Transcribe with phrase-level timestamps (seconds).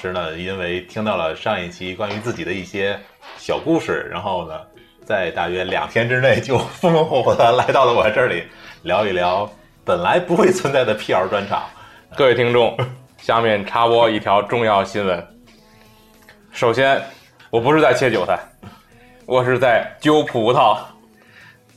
[0.00, 2.98] 师呢，因为听到了上一期关于自己的一些
[3.36, 4.58] 小故事，然后呢，
[5.04, 8.44] 在大约两天之内就 风风火火的来到了我这里，
[8.82, 9.50] 聊一聊
[9.84, 11.64] 本来不会存在的 PR 专场。
[12.16, 12.74] 各位听众，
[13.18, 15.22] 下面插播一条重要新闻。
[16.50, 17.02] 首先，
[17.50, 18.40] 我不是在切韭菜，
[19.26, 20.78] 我是在揪葡萄。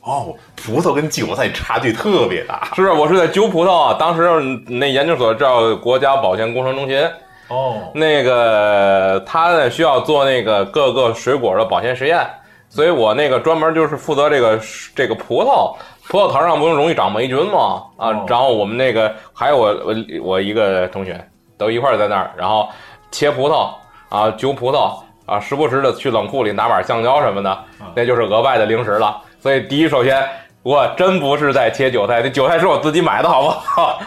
[0.04, 2.70] 哦，葡萄跟韭菜差距特别大。
[2.74, 3.98] 是，我是在揪葡萄啊。
[4.00, 7.06] 当时那研究所叫国家保健工程中心。
[7.54, 12.28] 哦，那个他呢需要做那个各个水果的保鲜实验，
[12.68, 14.60] 所以我那个专门就是负责这个
[14.96, 15.76] 这个葡萄，
[16.10, 17.84] 葡萄藤上不是容易长霉菌吗？
[17.98, 21.24] 啊，然后我们那个还有我我我一个同学
[21.58, 22.68] 都一块儿在那儿，然后
[23.12, 23.70] 切葡萄
[24.10, 27.64] 啊，揪葡萄啊，时不时的去冷库里拿把橡胶什么的，
[27.96, 29.22] 那就是额外的零食了。
[29.40, 30.28] 所以第一，首先
[30.64, 34.00] 我真不是在切韭菜，这韭菜是我自己买的，好不好？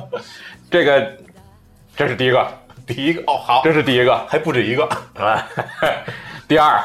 [0.70, 1.10] 这个
[1.96, 2.46] 这是第一个。
[2.86, 4.84] 第一个哦，好，这是第一个，还不止一个。
[5.18, 5.46] 啊
[6.46, 6.78] 第二，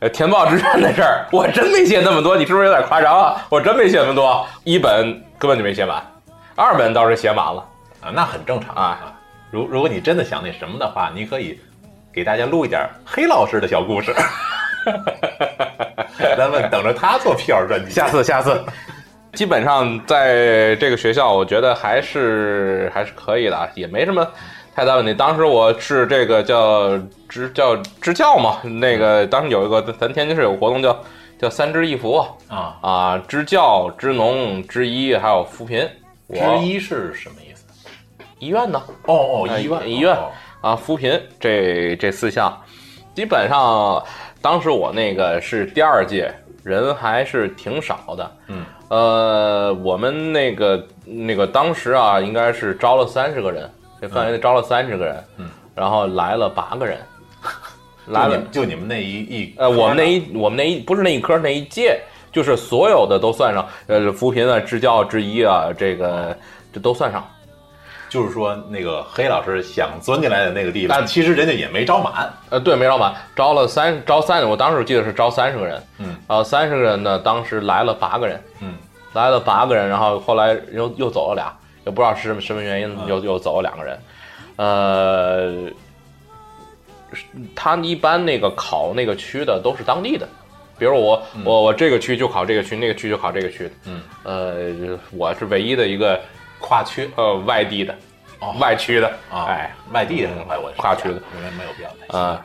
[0.00, 3.46] 呃，填报志愿的事儿，我真没写那么多，你是不是有点夸张啊？
[3.50, 6.02] 我真没写那么多，一本根本就没写满，
[6.56, 7.62] 二本倒是写满了
[8.00, 9.12] 啊，那很正常啊。
[9.50, 11.60] 如如果你真的想那什么的话，你可以
[12.10, 14.14] 给大家录一点黑老师的小故事，
[16.38, 17.90] 咱们等着他做 P R 专辑。
[17.90, 18.64] 下次，下次。
[19.34, 24.26] 基本上在这个学校，我觉得还是还是可以的，也没什么。
[24.74, 25.12] 太大问题。
[25.12, 26.96] 当时我是这个叫
[27.28, 30.98] 支叫支教嘛，那个当时有一个咱天津市有个活动叫
[31.38, 32.16] 叫三支一扶
[32.48, 35.86] 啊啊，支教、支农、支医还有扶贫。
[36.32, 37.64] 支医是什么意思？
[38.38, 38.82] 医院呢？
[39.04, 40.16] 哦哦，医院医院
[40.62, 42.58] 啊，扶贫这这四项，
[43.14, 44.02] 基本上
[44.40, 46.32] 当时我那个是第二届，
[46.64, 48.36] 人还是挺少的。
[48.46, 53.70] 嗯，呃，我们那个那个当时啊，应该是招了三十个人。
[54.02, 56.98] 这范围内招了三十个人，嗯，然后来了八个人，
[58.06, 62.00] 来了就你们那一一呃，我们那一我们那一不是那一科那一届，
[62.32, 66.36] 就是所有的都算上，呃，扶贫啊、支教、支医啊，这个
[66.72, 67.24] 这都算上。
[68.10, 72.28] 就是说，那个黑老师想钻进来的那个地方，但其实人家也没招满。
[72.50, 78.74] 呃，对，没招满，招了三招三，我当时记得是招三十个人，嗯，然后三十个人呢，当时来了八个人，嗯，
[79.12, 81.56] 来了八个人，然后后来又又走了俩。
[81.84, 83.98] 也不知道是什么什么原因，又又走了两个人，
[84.56, 85.70] 呃，
[87.54, 90.28] 他一般那个考那个区的都是当地的，
[90.78, 96.20] 比如我我我这个区就考这个区，那个区就考这个区，嗯，呃，我是唯一的一个
[96.60, 97.94] 跨区，呃，外地的，
[98.60, 102.44] 外区的，哎，外地的，我跨区的，应该没有必要啊。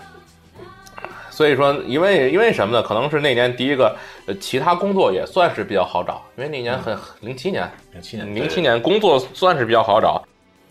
[1.37, 2.81] 所以说，因为因为什么呢？
[2.81, 10.19] 可能是那年第一个，呃，其他工作也算是比较好找，因为那年很零七年，零七年，零七年工作算是比较好找。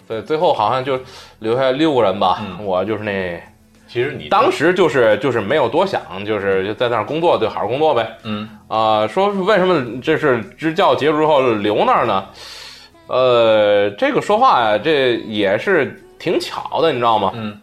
[0.09, 0.99] 对，最后好像就
[1.39, 2.45] 留下六个人吧。
[2.65, 3.41] 我就是那，
[3.87, 8.19] 其实你当时就是就是没有多想，就是在那儿工作就好好工作呗。
[8.25, 12.27] 嗯啊，说为什么这是支教结束之后留那儿呢？
[13.07, 17.31] 呃，这个说话呀，这也是挺巧的，你知道吗？
[17.37, 17.57] 嗯。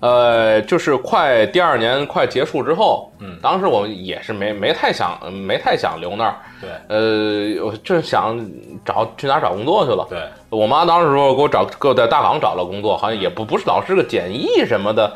[0.00, 8.38] 呃，就是快第二年快结束之后，嗯，当时我也是没没太想没太想留那儿，对，呃，我就想
[8.84, 10.18] 找去哪儿找工作去了，对，
[10.50, 15.12] 我妈当时说给我找给我在大港找了工作，好像也不不是老师个简易什么的，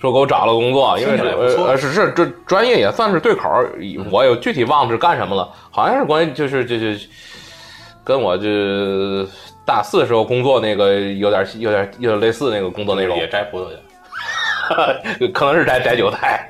[0.00, 3.48] 说给我找了工作，因为呃是是这专业也算是对口，
[4.10, 7.08] 我有具体忘了是干什么了，好像是关于就是就是
[8.02, 9.24] 跟我这
[9.64, 13.76] 大四时候工作那个有点有点有点类似那个工作内容，也摘葡萄去。
[15.32, 16.48] 可能是在摘韭菜，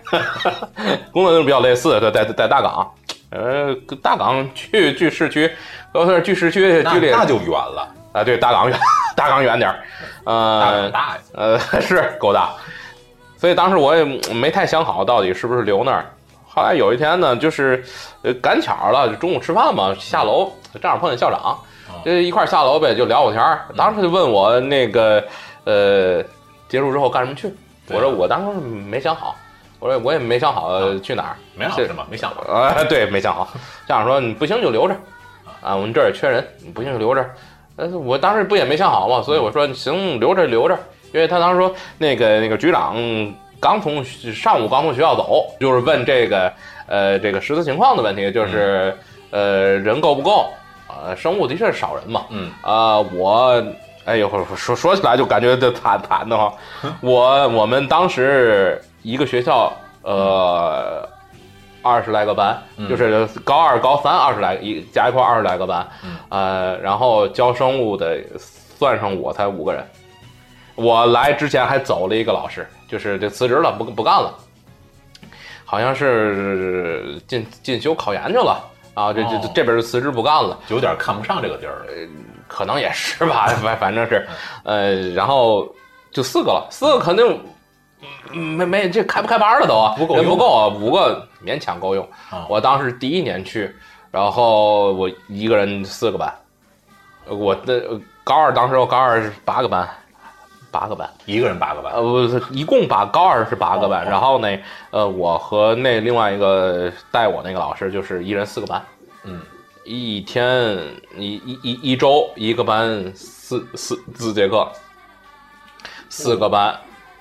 [1.12, 2.94] 工作内容比较类似，在在在大港，
[3.30, 5.50] 呃，大港去去市区，
[5.92, 8.78] 都是距市区距离那就远了啊，对，大港远，
[9.16, 9.78] 大港远点儿，
[10.24, 12.50] 呃，大，呃，是够大，
[13.36, 16.06] 所以当时我也没太想好到底是不是留那儿。
[16.46, 17.84] 后来有一天呢，就是
[18.22, 21.58] 呃赶巧了，就中午吃饭嘛，下楼正好碰见校长，
[22.04, 23.62] 就一块下楼呗，就聊会天儿。
[23.76, 25.22] 当时就问我那个
[25.64, 26.22] 呃
[26.68, 27.52] 结束之后干什么去。
[27.88, 29.36] 我说我当时没想好，
[29.78, 33.46] 我说我也没想好去哪儿，没好什么，没想好啊，对，没想好。
[33.86, 34.94] 校长说你不行就留着，
[35.60, 37.24] 啊，我们这儿也缺人，你不行就留着。
[37.76, 40.78] 但是我当时不也没想好嘛，所以我说行，留着留着。
[41.12, 42.96] 因为他当时说那个那个局长
[43.60, 46.52] 刚从上午刚从学校走，就是问这个
[46.86, 48.96] 呃这个实质情况的问题，就是
[49.30, 50.50] 呃人够不够？
[50.88, 53.62] 呃，生物的确是少人嘛，嗯啊我。
[54.04, 56.52] 哎呦，说说起来就感觉这惨惨的哈。
[57.00, 59.72] 我我们当时一个学校，
[60.02, 61.08] 呃，
[61.82, 65.88] 二十来个班，就是高二、高三二十来一加一块二十来个班，
[66.28, 69.82] 呃，然后教生物的算上我才五个人。
[70.74, 74.34] 我来之前还走了一个老师，就是这辞职了，不不干了，
[75.64, 78.62] 好像是进进修考研去了
[78.92, 80.58] 啊，这这哦这边就辞职不干了。
[80.68, 82.08] 有点看不上这个地儿了。
[82.54, 84.26] 可能也是吧， 反反正是，
[84.62, 85.68] 呃，然后
[86.12, 87.40] 就四个了，四个肯定
[88.32, 92.08] 嗯没没这开不开班了都啊，不够不够啊，五个勉强够用。
[92.30, 93.74] 啊我当时第一年去，
[94.10, 96.32] 然后我一个人四个班，
[97.26, 99.88] 我的呃高二当时我高二是八个班，
[100.70, 104.48] 八个班，一个人八个班，呃，不是，一共八高二是八个班，然后呢，
[104.90, 108.82] 呃，我和那另外一个带我那个老师就是一人四个班。
[109.24, 109.40] 嗯，
[109.84, 110.78] 一天
[111.16, 114.66] 一一一一周一个班四四四节课，
[116.08, 116.74] 四个班，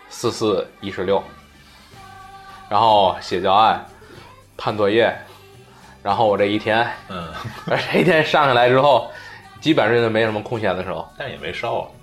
[0.09, 1.21] 四四一十六，
[2.69, 3.85] 然后写教案，
[4.55, 5.13] 判作业，
[6.01, 7.27] 然后我这一天，嗯，
[7.91, 9.11] 这一天上下来之后，
[9.59, 11.05] 基本上就没什么空闲的时候。
[11.17, 11.93] 但也没瘦。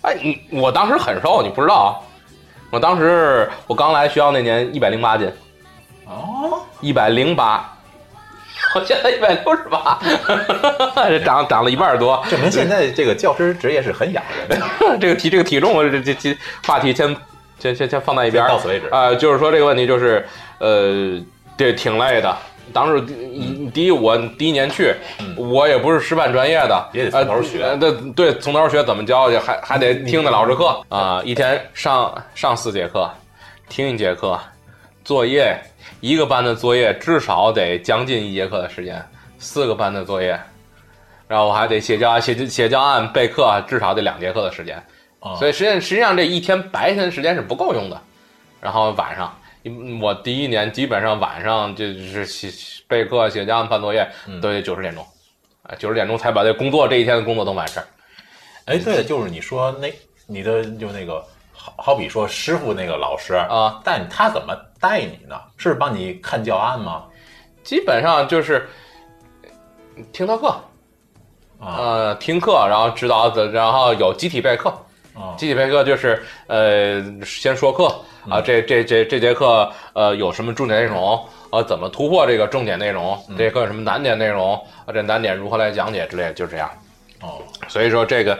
[0.00, 1.90] 哎，你我当时很瘦，你不知道啊？
[2.70, 5.30] 我当时我刚来学校那年一百零八斤，
[6.06, 7.76] 哦，一百零八，
[8.74, 9.98] 我现在一百六十八，
[11.08, 12.22] 这涨涨了一半多。
[12.28, 14.66] 证明现在这个教师职业是很养人的。
[14.98, 16.36] 这个体这个体重，这这这
[16.66, 17.16] 话题先
[17.58, 18.48] 先先先放在一边儿。
[18.48, 18.88] 到此为止。
[18.88, 20.26] 啊、就是说这个问题就是，
[20.58, 21.20] 呃，
[21.56, 22.36] 这挺累的。
[22.72, 24.94] 当时第第一，我第一年去，
[25.36, 27.62] 我也不是师范专业的，嗯也得从头学。
[27.62, 30.80] 呃对对，从头学怎么教去，还还得听那老师课。
[30.88, 33.10] 啊、一天上上四节课，
[33.68, 34.38] 听一节课，
[35.04, 35.60] 作业
[36.02, 39.00] 一个班的作业至少得将近一节课的时间，
[39.38, 40.38] 四个班的作业，
[41.28, 44.76] 然后我还得写教写写教案备课，至少得两节课的时间。
[45.20, 48.02] 啊所以实际实际上这一天白天的时间是不够用的，
[48.60, 49.32] 然后晚上，
[49.62, 52.50] 嗯我第一年基本上晚上就是写
[52.88, 54.04] 备课、写教案、判作业
[54.42, 55.06] 都得九十点钟，
[55.62, 57.86] 啊，九十点钟才把这工作这一天的工作都完事儿。
[58.64, 59.88] 哎，对了，就是你说那
[60.26, 65.40] 你的就那个好好比说师傅那个老师啊，但他怎么带你呢？
[65.56, 67.04] 是帮你看教案吗？
[67.62, 68.68] 基本上就是
[70.12, 70.48] 听他课，
[71.60, 74.72] 啊呃，听课，然后指导的，然后有集体备课。
[75.14, 77.94] 啊集体备课就是呃，先说课
[78.30, 83.22] 啊，这这这这节课呃有什么重点内容啊，怎么突破这个重点内容？
[83.28, 84.54] 这节课有什么难点内容
[84.86, 84.92] 啊？
[84.92, 86.70] 这难点如何来讲解之类的，就这样。
[87.20, 88.36] 哦所以说这个，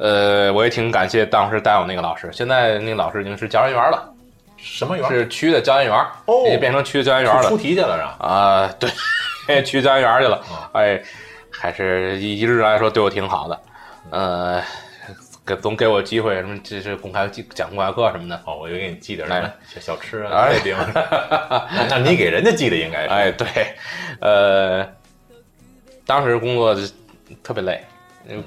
[0.00, 4.10] 呃，我也挺感谢当时带我那个老师，现在那个老师已经是教研员了，
[4.56, 5.06] 什么园？
[5.10, 8.26] 是区的教研员，哦也变成区的教研员了出题去了是吧？
[8.26, 10.98] 啊，对，区教研员去了哦，哎，
[11.50, 13.60] 还是一一直来说对我挺好的，
[14.08, 14.62] 呃，
[15.44, 23.46] 给总给我机会，什么这是公开讲公开课什么的，哦，我就给你寄点什么哎小小吃啊、 哎月饼，那那你给人家寄的应该是哎，对，
[24.20, 24.88] 呃，
[26.06, 26.80] 当时工作就
[27.42, 27.84] 特别累，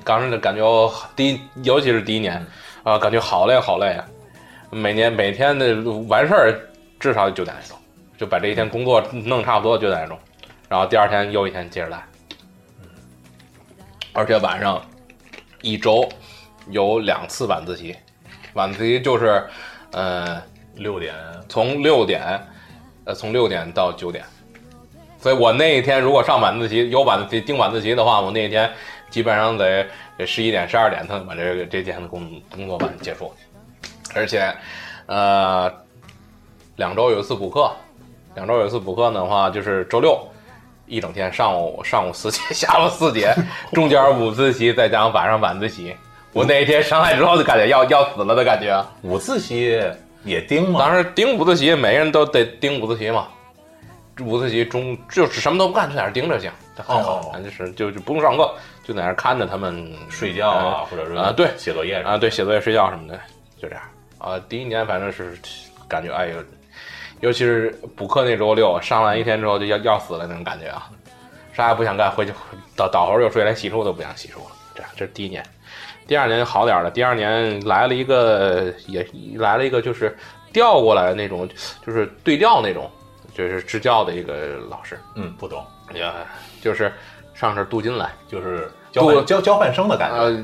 [0.04, 2.46] 刚开始感觉我第一，尤其是第一年
[2.84, 4.06] 啊、感觉好累好累啊，
[4.70, 5.76] 每年每天的
[6.08, 6.60] 完事儿
[7.00, 7.78] 至少九点来钟，
[8.18, 10.18] 就把这一天工作弄差不多九点来钟，
[10.70, 12.04] 然后第二天又一天接着来，
[14.14, 14.82] 而且晚上
[15.62, 16.08] 一周
[16.70, 17.96] 有两次晚自习，
[18.54, 19.46] 晚自习就是
[19.92, 20.42] 呃
[20.76, 21.14] 六点。
[21.50, 22.22] 从六点，
[23.06, 24.26] 呃，从六点到九点。
[25.20, 28.72] 所以我那一天如果上晚自习，有晚自习盯晚自习的话，我那一天
[29.14, 29.86] 基本上得
[30.18, 33.32] 得十一点、十二点才能把这个这天的工工作完结束。
[34.16, 34.52] 而且，
[35.06, 35.72] 呃，
[36.78, 37.72] 两周有一次补课，
[38.34, 40.20] 两周有一次补课的话，就是周六
[40.88, 43.32] 一整天，上午上午四节，下午四节，
[43.72, 45.96] 中间午自习，再加上晚上晚自习。
[46.32, 48.84] 我那一天上来之后就感觉要要死了的感觉。
[49.04, 49.80] 午自习
[50.24, 50.80] 也盯吗？
[50.80, 53.28] 当时盯午自习，每个人都得盯午自习嘛。
[54.20, 63.20] 午自习中就是什么都不干，就在那盯着行，这很好哦，咱就是就就不用上课，就在那儿看着他们睡觉啊，或者是啊对写作业啊，对，写作业、睡觉什么的，
[63.58, 63.84] 就这样
[64.18, 64.38] 啊。
[64.50, 65.38] 第一年反正是
[65.88, 66.36] 感觉哎呦，
[67.22, 70.90] 尤其是补课那周六，上完一天之后就要要死了那种感觉啊，
[71.54, 72.34] 啥也不想干，回去
[72.76, 74.52] 倒倒会儿就睡，连洗漱都不想洗漱了。
[74.76, 75.44] 这样，这是第一年。
[76.06, 80.14] 第二年就好点儿了，第二年来了一个也来了一个就是
[80.52, 81.48] 调过来的那种，
[81.86, 82.92] 就是对调那种，
[83.34, 86.12] 就是支教的一个老师，嗯，不懂，也
[86.62, 86.92] 就是
[87.34, 88.10] 上这镀金来。
[88.28, 90.18] 就是交换交交换生的感觉。
[90.18, 90.44] 呃，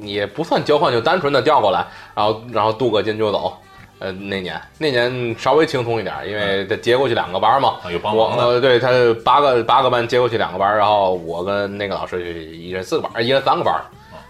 [0.00, 3.56] 也不算交换，就单纯的调过来，然后然后镀个金就走。
[4.00, 8.88] 呃，那年那年稍微轻松一点，因为他接过去两个班嘛，啊有帮我忙的呃对他
[9.24, 13.74] 八个八个班接过去两个班，然后我跟那个老师就一人四个班，一人三个班，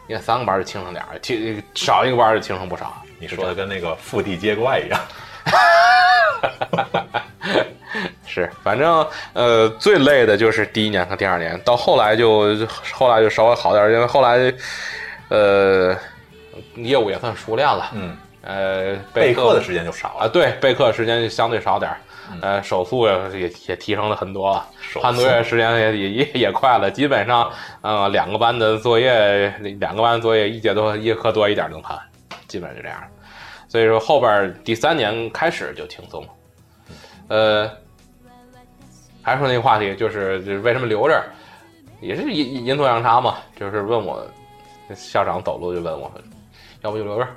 [0.07, 2.95] 一人三个班就轻松点儿，轻少一个班就轻松不少。
[3.19, 4.99] 你说的跟那个腹地接怪一样。
[8.27, 12.55] 是，反正呃最累的就是第一年和第二年，到后来就
[12.93, 14.53] 后来就稍微好点儿，因为后来
[15.29, 15.97] 呃
[16.77, 17.91] 业务也算熟练了。
[17.95, 20.29] 嗯，呃，备课课的时间就少了啊，了。
[20.29, 21.99] 对，备课时间就相对少点儿，
[22.41, 27.51] 呃，手速也也也提升了很多了，手判作业时间也也也也快了，基本上，
[27.81, 29.49] 呃，两个班的作业，
[29.81, 31.99] 两个班的作业一节多一课多一点能判，
[32.47, 33.03] 基本上就这样。
[33.69, 36.29] 所以说后边第三年开始就轻松了，
[37.29, 37.71] 呃，
[39.23, 41.25] 还是说那个话题，就是就是为什么留这儿，
[42.01, 44.27] 也是阴阴错阳差嘛，就是问我
[44.95, 46.11] 校长走路就问我，
[46.83, 47.29] 要不就留这儿。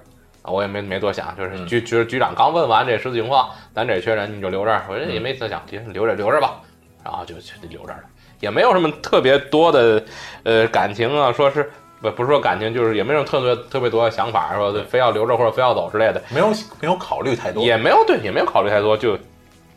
[0.43, 1.67] 啊，我也没没多想，就是嗯。
[1.67, 6.59] 局局局长刚问完这实际情况，咱这缺人你就留这儿，我这也没多想，留留着留着吧，
[7.03, 8.05] 然后就就留这儿了，
[8.39, 10.03] 也没有什么特别多的
[10.41, 11.69] 呃感情啊，说是
[12.01, 17.63] 不不是说感情，就是也没有特别特别多的想法，说非要留着或者非要走之类的，没有没有考虑太多。
[17.63, 19.15] 也没有对，也没有考虑太多，就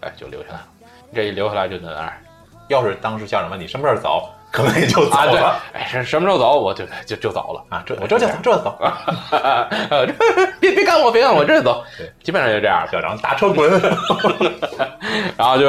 [0.00, 0.66] 哎就留下来了，
[1.14, 2.14] 这一留下来就在那儿
[2.68, 7.62] 要是当时校长问你什么时候走，可能也就走啊，对了，哎什什么时候走我就就就走了。
[7.68, 7.82] 啊。
[7.84, 8.70] 这我这就走， 这就走。
[8.80, 10.14] 啊，这
[10.60, 12.88] 别别赶我，别赶我，这就走对，基本上就这样了。
[12.90, 13.70] 校长打车滚。
[15.36, 15.66] 然后就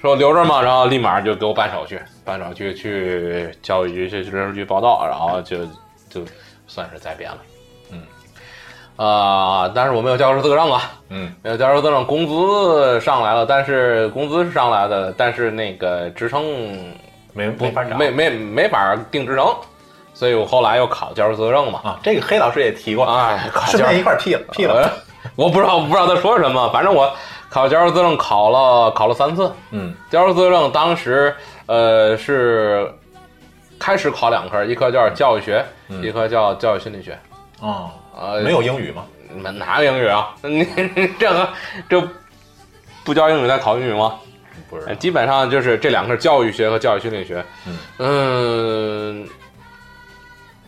[0.00, 5.64] 说留着嘛，然后立马就给我办手续，办手续去教育局去人事局报到，然后就
[6.08, 6.24] 就
[6.68, 7.38] 算是在编了。
[7.90, 8.02] 嗯，
[8.96, 16.44] 啊、但是我没有教师资格证啊，嗯，没有教师资格证，工资上来了，但是工资是上来的，但是那个职称
[17.32, 19.52] 没没法找没没没法定职称，
[20.14, 21.80] 所以我后来又考教师资格证嘛。
[21.82, 21.98] 啊。
[22.04, 24.74] 这个黑老师也提过，哎，考教顺便一块儿批了批了。
[24.74, 24.90] 呃
[25.34, 27.12] 我不知道，我不知道他说什么，反正我
[27.50, 29.52] 考教师资格证考了考了三次。
[29.70, 31.34] 嗯教师资格证当时
[31.66, 32.90] 呃是
[33.78, 37.18] 开始考两科，一科叫教育学，嗯一科叫教育心理学。
[37.60, 39.04] 哦，呃，没有英语吗？
[39.36, 40.34] 哪哪有英语啊？
[40.42, 40.64] 你
[41.18, 41.48] 这个
[41.88, 42.02] 这
[43.04, 44.18] 不教英语再考英语吗？
[44.20, 44.96] 呃不是。
[44.96, 47.44] 基本上就是这两科教育学和教育心理学。
[47.66, 49.28] 嗯嗯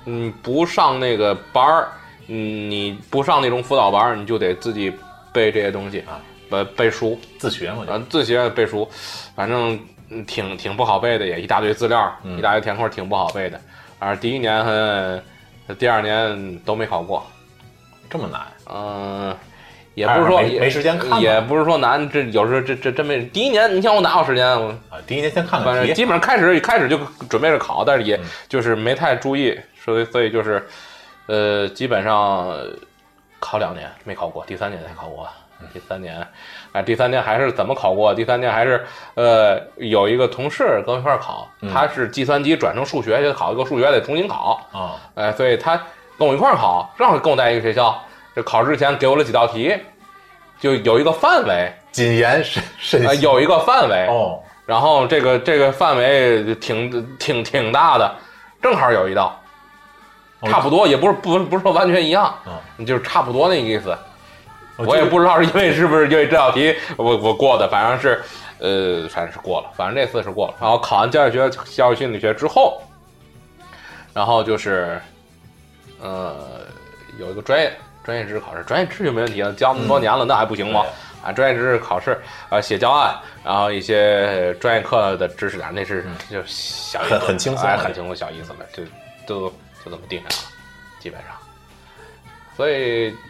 [0.07, 1.89] 嗯，不上那个班儿，
[2.29, 4.91] 嗯，你不上那种辅导班儿，你就得自己
[5.33, 6.21] 背这些东西啊，
[6.51, 7.19] 背背书。
[7.39, 8.89] 自学嘛，就啊，自学背书，
[9.35, 9.79] 反正
[10.11, 13.61] 嗯挺挺不好背的，也一大堆资料，嗯一大堆填空，挺不好背的。
[13.99, 15.23] 而第一年和
[15.79, 17.25] 第二年都没考过，
[18.09, 18.41] 这么难。
[18.73, 19.37] 嗯、
[19.95, 23.25] 也不是说也没没时间看也不是说难，这有时候这这真没。
[23.27, 24.47] 第一年你像我哪有时间？
[24.47, 24.73] 啊，
[25.07, 30.67] 第一年先看看反正看，基本上开始开始就准备着考，但是也嗯就是没太注意，所以所以就是，
[31.27, 32.71] 呃，基本上呃
[33.39, 35.29] 考两年没考过，第三年才考过。
[35.73, 36.27] 第三年，
[36.73, 38.15] 啊，第三年还是怎么考过？
[38.15, 45.81] 第三年还是呃有一个同事跟我一块儿考，嗯他是计算机转成数学，就考一个数学得重新考，啊，哎，所以他
[46.19, 47.99] 跟我一块儿考，正好跟我在一个学校。
[48.33, 49.77] 这考试之前给我了几道题，
[50.61, 53.21] 就有一个范围，谨言慎慎。
[53.21, 58.15] 有一个范围，哦，然后这个这个范围挺挺挺大的，
[58.63, 59.37] 正好有一道，
[60.39, 62.33] 哦差不多，也不是不不是说完全一样，
[62.79, 63.99] 嗯就是差不多那个意思。
[64.81, 68.23] 我我也不知道是因为是不是因为这道题我我过的，反正是
[68.59, 70.55] 呃反正是过了，反正这次是过了。
[70.61, 72.83] 然后考完教育学、教育心理学之后，
[74.15, 75.01] 然后就是
[76.01, 76.61] 呃
[77.19, 77.73] 有一个专业
[78.05, 80.85] 专业知识考试，专业知识就没问题了，教那么多年了，那还不行吗？
[81.23, 82.19] 啊，专业知识考试，
[82.49, 88.83] 啊，写教案，然后一些专业课的知识点，那是就小很很轻松哎，很轻松小意思了，就
[89.27, 89.51] 都
[89.85, 90.43] 就这么定下来了，
[90.99, 91.31] 基本上。
[92.57, 93.30] 所以我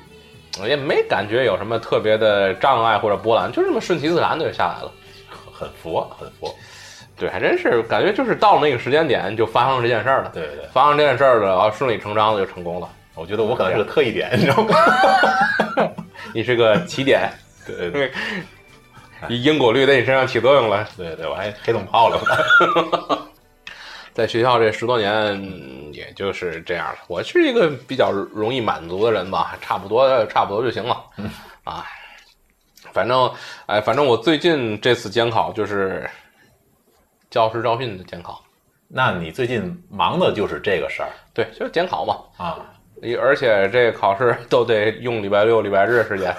[0.67, 4.93] 也没感觉有什么特别的障碍或者波澜，就这么顺其自然的就下来了。
[5.53, 6.55] 很佛，很佛。
[7.17, 12.89] 对，还真是感觉就是到了那个时间点就发生这件事儿了，对对对，发生这件事儿了，然后顺理成章的就成功了。
[13.15, 14.75] 我觉得我可能是个特异点，你知道吗？
[16.33, 17.31] 你是个起点，
[17.67, 18.11] 对对
[19.29, 20.89] 因果律在你身上起作用了。
[20.97, 22.19] 对对，我还黑洞泡了。
[24.13, 26.99] 在学校这十多年，嗯也就是这样了。
[27.09, 30.97] 我是一个比较容易满足的人吧，差不多差不多就行了。
[31.65, 31.85] 啊，
[32.93, 33.31] 反正
[33.67, 36.09] 哎，反正我最近这次监考就是
[37.31, 38.43] 教师招聘的监考，
[38.89, 42.45] 那你最近忙的就是这个事儿对，就是监考嘛。
[42.45, 42.59] 啊？
[43.19, 46.31] 而且这个考试都得用礼拜六、礼拜日时间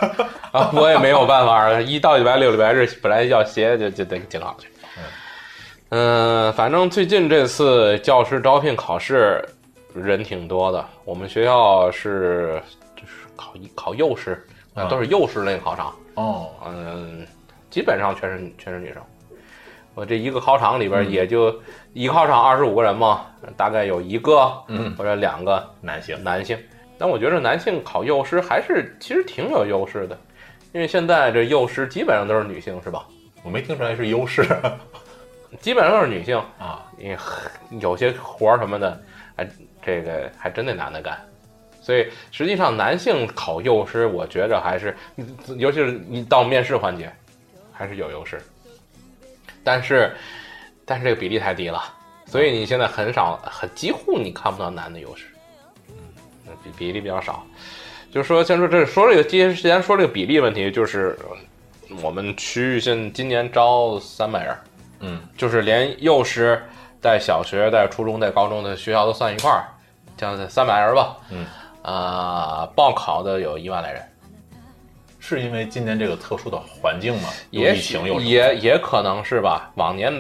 [0.51, 4.67] 啊，我也没有办法，一到礼拜六、礼拜日本来要歇，就就得监考去。
[4.95, 5.03] 嗯，
[6.55, 9.43] 反正最近这次教师招聘考试
[9.93, 12.61] 人挺多的，我们学校是
[12.95, 14.41] 就是考一考幼师，
[14.89, 17.27] 都是幼师那个考场，哦，嗯，
[17.69, 19.01] 基本上全是全是女生。
[19.93, 21.11] 我这一个考场里边嗯。
[21.11, 21.53] 也就
[21.91, 23.25] 一个考场二十五个人嘛，
[23.57, 26.23] 大概有一个嗯，或者两个男性。
[26.23, 26.57] 男性，
[26.97, 30.17] 但我觉得男性考幼师还是其实挺有优势的，
[30.71, 33.05] 因为现在这幼师基本上都是女性，是吧？
[33.43, 34.43] 我没听出来是优势
[35.59, 36.85] 基本上都是女性，啊。
[36.97, 37.17] 因为
[37.79, 39.01] 有些活儿什么的，
[39.35, 39.49] 还
[39.83, 41.19] 这个还真得男的干。
[41.81, 44.95] 所以实际上男性考幼师，我觉着还是，
[45.57, 47.11] 尤其是你到面试环节，
[47.71, 48.39] 还是有优势。
[49.63, 50.15] 但是，
[50.85, 51.83] 但是这个比例太低了，
[52.27, 55.25] 所以你现在很少，很几乎你看不到男的优势，
[55.89, 55.95] 嗯，
[56.63, 57.43] 比比例比较少。
[58.11, 61.17] 就是说，先说这说这个，既然说这个比例问题，就是
[62.03, 64.55] 我们区域现今年招三百人，
[65.01, 66.61] 嗯，就是连幼师
[67.01, 69.65] 带小学、带初中、带高中的学校都算一块儿，
[70.15, 71.45] 将近三百人吧，嗯。
[71.83, 74.03] 啊，报考的有一万来人，
[75.19, 77.29] 是因为今年这个特殊的环境吗？
[77.49, 79.71] 也疫情有也也可能是吧。
[79.73, 80.13] 往年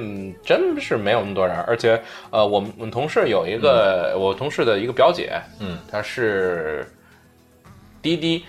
[0.43, 6.91] 真是没有那么多人，而且呃，我们我们同事有一个，我同事的一个表姐，嗯，她是
[8.01, 8.43] 滴滴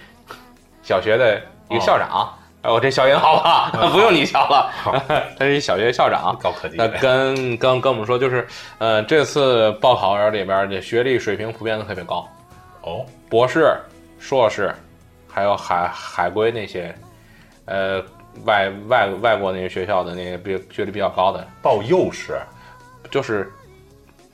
[0.83, 2.33] 小学的一个校长。
[2.63, 3.71] 哎，我这校音好吧？
[3.93, 4.71] 不用你教了，
[5.37, 6.77] 他是一小学校长，高科技。
[6.77, 8.47] 那跟跟跟我们说，就是
[8.79, 12.29] 呃，这次报考人里边的学历水平普遍都特别高。
[12.83, 13.77] 哦，博士、
[14.21, 14.73] 硕士，
[15.29, 16.95] 还有海海归那些，
[17.65, 18.01] 呃，
[18.45, 22.39] 外外外国那些学校的那些比学历比较高的报幼师，
[23.11, 23.53] 就是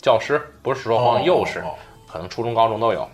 [0.03, 1.65] 教师，不是说光幼师，
[2.07, 3.09] 可能初中、高中都有。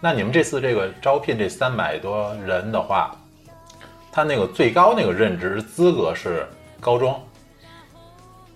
[0.00, 3.14] 那你们这次这个招聘这三百多人的话，
[4.16, 6.48] 他那个最高那个任职资格是
[6.80, 7.22] 高中，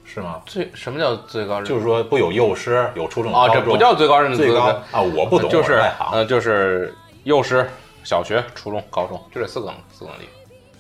[0.06, 0.40] 是吗？
[0.46, 1.62] 最什么叫最高？
[1.62, 5.74] 就是说不有幼师，有初中、啊，这不叫最高任职最高啊，我不懂，就是
[6.12, 7.68] 呃，就是幼师、
[8.04, 10.28] 小学、初中、高中，就这四个等四个等级。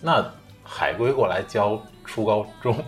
[0.00, 0.24] 那
[0.64, 2.82] 海归过来教初高中，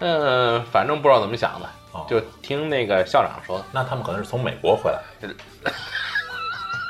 [0.00, 1.68] 嗯，反正不知道怎么想的，
[2.08, 4.98] 就听那个校长说，那他们可能是从美国回来。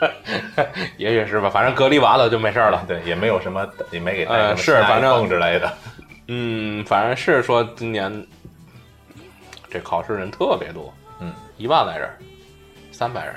[0.96, 2.84] 也许是吧，反正隔离完了就没事了。
[2.86, 5.72] 对，也没有什么，也没给带什么是反正之类的。
[6.28, 8.26] 嗯，反正是说今年
[9.68, 12.08] 这考试人特别多，嗯，一万来人，
[12.92, 13.34] 三百人，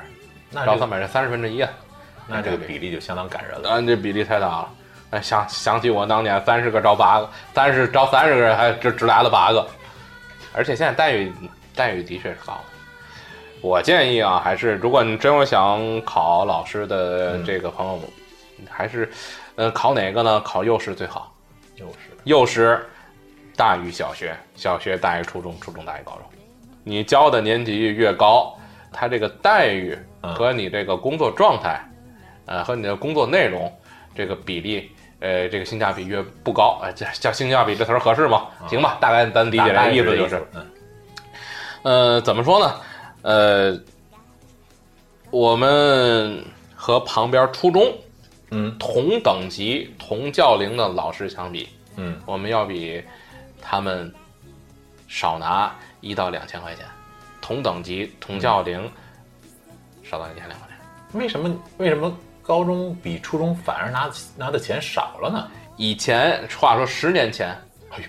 [0.52, 1.70] 那招三百人，三十分之一啊，
[2.28, 3.70] 那这个比例就相当感人了。
[3.72, 4.70] 嗯，这比例太大了。
[5.12, 9.68] 哎，想想起我当年三十个招八个，三十招三十个人，还只只来了八个，
[10.54, 11.32] 而且现在待遇
[11.76, 12.60] 待遇的确是高。
[13.64, 18.00] 我建议啊，还是如果你真有想考老师的这个朋友，
[18.70, 19.10] 还是，
[19.56, 20.42] 呃，考哪个呢？
[20.42, 21.34] 考幼师最好。
[21.78, 22.86] 幼师，幼师
[23.56, 26.24] 大于小学，小学大于初中，初中大于高中。
[26.84, 28.54] 你教的年级越高，
[28.92, 31.82] 他这个待遇和你这个工作状态，
[32.46, 33.74] 呃，和你的工作内容
[34.14, 38.48] 这个比例，呃，这个性价比越不高，呃，这叫性价比这词儿合适吗？
[38.68, 40.46] 行吧，大概咱理解这意思就是，
[41.84, 42.76] 呃，怎么说呢？
[43.24, 43.80] 呃，
[45.32, 46.44] 我们
[46.76, 47.98] 和旁边初中，
[48.52, 53.02] 嗯，同等级、同教龄的老师相比，嗯，我们要比
[53.62, 54.14] 他们
[55.08, 56.86] 少拿一到两千块钱。
[57.42, 58.92] 同等级、同教龄，
[60.04, 60.78] 少拿一千两块钱。
[61.20, 61.54] 为什么？
[61.78, 65.50] 为什么高中比初中反而拿拿的钱少了呢？
[65.78, 67.50] 以前话说十年前，
[67.90, 68.04] 哎呦，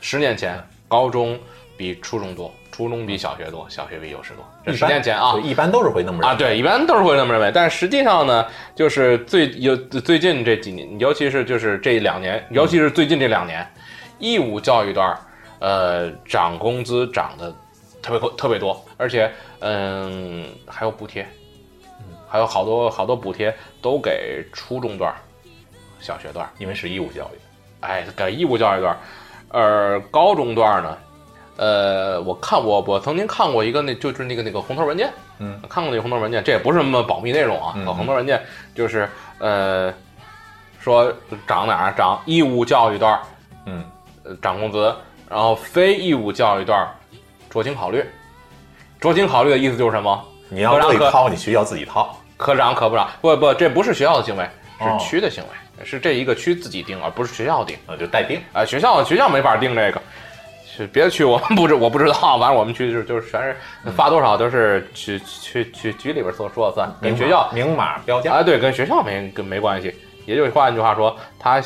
[0.00, 1.38] 十年前高中
[1.76, 2.52] 比初中多。
[2.80, 4.42] 初中比小学多，小学比幼师多。
[4.64, 6.26] 这十年前啊，一般都是会那么认为。
[6.28, 7.52] 啊，对，一般都是会那么认为。
[7.54, 13.70] 但实际上呢，就是最有最近这几年，尤其是就是这两年，尤其是最近这两年，
[14.18, 15.14] 义务教育段
[15.58, 17.54] 呃，涨工资涨的
[18.00, 21.28] 特别特别多，而且嗯，还有补贴，
[21.98, 25.14] 嗯，还有好多好多补贴都给初中段
[25.98, 27.38] 小学段因为是义务教育，
[27.80, 28.96] 哎，给义务教育段
[29.50, 30.96] 而高中段呢。
[31.60, 38.42] 呃，我看我我曾经看过一个，那就是那个那个红头文件，嗯，看过那个红头文件，这也不是什么保密内容啊，红头文件
[38.74, 39.06] 就是
[39.38, 39.92] 呃，
[40.78, 41.12] 说
[41.46, 43.20] 涨哪儿涨义务教育段，
[43.66, 43.84] 嗯，
[44.40, 44.90] 涨工资，
[45.28, 46.88] 然后非义务教育段
[47.52, 48.02] 酌情考虑，
[48.98, 50.24] 酌情考虑的意思就是什么？
[50.48, 60.00] 你要自己掏，你学校自己掏，可涨可不涨，不不，这不是学校的行为，是区的行为，是这一个区自己定，而不是学校定，啊，就代定，啊，学校学校没法定这个。
[60.92, 63.56] 别的区我们不知我不知道， 反正我们区就是就是全是
[63.90, 69.94] 发多少都是去去去局里边说说了算，跟学校明码标价啊，对，跟学校没跟没关系。
[70.26, 71.60] 也就换一句话说，他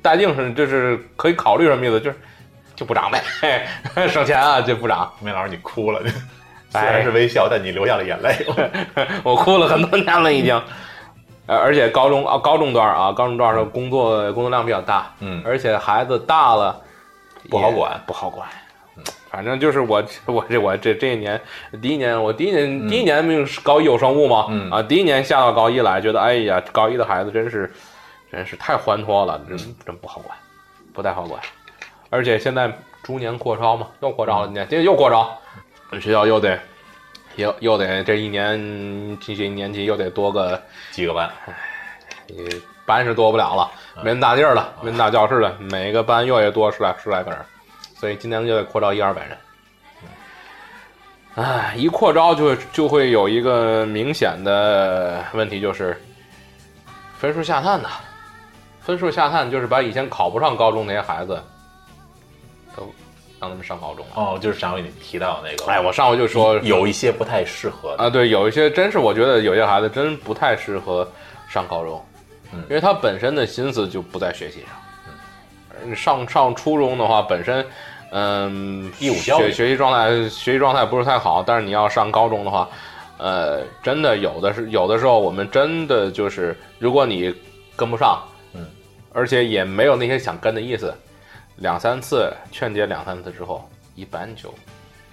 [0.00, 2.16] 待定是就是可以考虑什么意思，就是
[2.76, 3.66] 就不涨呗，
[4.08, 5.10] 省钱啊就不涨。
[5.20, 6.00] 梅老师你哭了，
[6.70, 8.46] 虽然是微笑，但你流下了眼泪。
[9.24, 10.62] 我哭了很多年了已经。
[11.46, 16.80] 呃，而且高中啊高中段啊高中段的工作工作量比较大，嗯，而且孩子大了。
[17.50, 18.48] 不好管，不好管。
[19.28, 21.40] 反正就是我， 我这我这这一年，
[21.82, 27.72] 第一年我第一年第一年没有高一有生物嘛，啊，第一年下到高一来，觉得哎呀，高一的孩子真是，
[28.30, 30.38] 真是太欢脱了，真真不好管，
[30.92, 31.40] 不太好管。
[32.10, 35.36] 而且现在逐年扩招嘛，又扩招了，今年今年又扩招，
[36.00, 36.56] 学校又得
[37.34, 41.28] 又又得这一年这这年级又得多个，几个班？
[42.28, 42.34] 呃
[42.86, 43.70] 班是多不了了，
[44.02, 47.40] 没那么大地儿了，没那么大教室了，每个班又得多十来十来个人，
[47.96, 49.36] 所以今年就得扩招一二百人。
[51.36, 56.00] 唉，一扩招就就会有一个明显的问题，就是
[57.18, 57.88] 分数下探呐。
[58.80, 61.42] 分数下探就是把以前考不上高中那些孩子，
[62.76, 62.82] 都
[63.40, 64.12] 让他们上高中了。
[64.14, 68.04] 哦，就是上回你提到那个，哎，我上回就说有一些不太适合的。
[68.04, 71.10] 啊，对，有一些真是我觉得有些孩子真不太适合
[71.48, 72.13] 上高中，嗯
[72.68, 74.70] 因为他本身的心思就不在学习上。
[75.82, 77.66] 嗯，上上初中的话，本身
[78.10, 82.68] 嗯，学学习状态学习状态不是太好，但是你要上高中的话，
[83.18, 87.34] 呃，真的有的是有的时候我们真的就是，如果你
[87.76, 88.66] 跟不上，嗯，
[89.12, 90.94] 而且也没有那些想跟的意思，
[91.56, 94.54] 两三次劝解两三次之后，一般就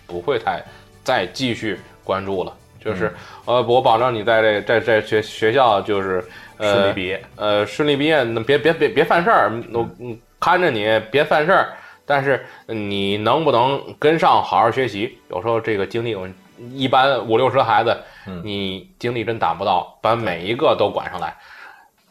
[0.06, 0.62] 不会太
[1.04, 2.56] 再继续关注了。
[2.84, 3.08] 就是、
[3.46, 6.24] 嗯呃，我保证你在这在在学学校就是
[6.58, 11.74] 呃顺利毕业，呃，顺利毕业，那别别别别犯事儿，我嗯看着你别犯事儿，
[12.06, 15.18] 但是你能不能跟上，好好学习？
[15.30, 16.28] 有时候这个精力，我
[16.74, 21.36] 一般五六十孩子，嗯你精力真达不到，把每一个都管上来，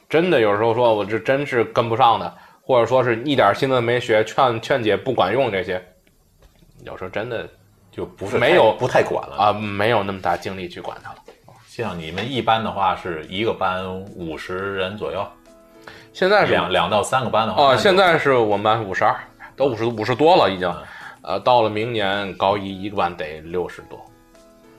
[0.08, 5.82] 真的有时候说我这真是跟不上的，或者说是一点心思没学，劝劝解不管用这些，
[6.84, 7.48] 有时候真的
[7.90, 9.36] 就不是没有不太管了。
[9.36, 11.16] 啊没有那么大精力去管它了。
[11.66, 15.26] 像你们一般的话是一个班五十人左右，
[16.12, 19.16] 现在是两两到三个班的话，哦，那就现在是我们班五十二，
[19.56, 20.82] 都五十五十多了已经嗯。
[21.22, 24.00] 呃，到了明年高一一个班得六十多，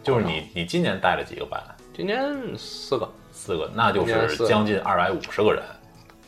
[0.02, 1.62] 就是你你今年带了几个班？
[1.95, 2.19] 今年
[2.58, 3.08] 四个。
[3.32, 5.63] 四个，那就是将近二百五十个人，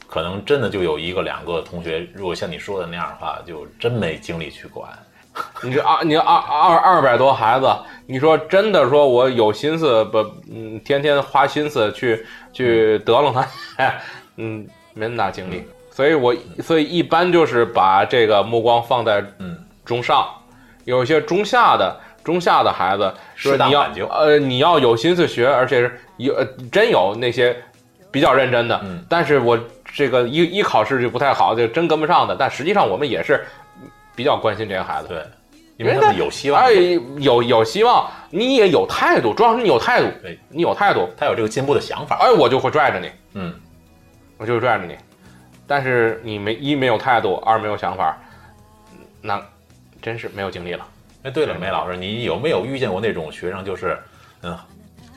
[0.08, 4.90] 可能真的就有一个两个同学，如果像你说的那样的话，就真没精力去管。
[5.64, 7.68] 你这二你二二二百多孩子，
[8.06, 10.20] 你说真的说我有心思不
[10.52, 14.02] 嗯天天花心思去去得了他，哎
[14.38, 20.28] 嗯没那么大精力，所以我所以一般就是把这个目光放在嗯中上，
[20.86, 27.56] 有一些中下的中下的孩子，说你要呃你要有心思学，而且是有呃真有那些
[28.12, 29.04] 比较认真的，嗯。
[29.10, 29.60] 但是我
[29.96, 33.44] 这个一一考试就不太好，就真跟不上的，但实际上我们也是
[34.16, 35.08] 比较关心这些孩子。
[35.08, 35.24] 对，
[35.78, 36.72] 因为他们有希望，哎，
[37.18, 42.18] 有有希望，你也有态度，主要是你有态度，对你有态度，他有这个进步的想法。
[42.22, 43.54] 哎，我就会拽着你，嗯，
[44.38, 44.96] 我就会拽着你。
[45.66, 48.18] 但是你没一没有态度，二没有想法，
[49.22, 49.42] 那
[50.02, 50.86] 真是没有精力了。
[51.24, 53.98] 哎，对了，梅老师，你有没有遇见过那种学生，就是
[54.42, 54.58] 嗯，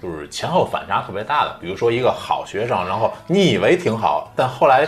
[0.01, 1.57] 就是前后反差特别大的？
[1.61, 4.87] 比如说一个好学生，然后你以为挺好，但后来